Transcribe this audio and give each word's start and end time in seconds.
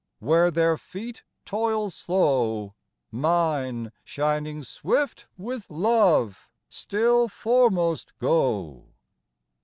Where 0.17 0.49
their 0.49 0.79
feet 0.79 1.21
toil 1.45 1.91
slow, 1.91 2.73
Mine, 3.11 3.91
shining 4.03 4.63
swift 4.63 5.27
with 5.37 5.67
love, 5.69 6.49
still 6.69 7.27
foremost 7.27 8.17
go. 8.17 8.95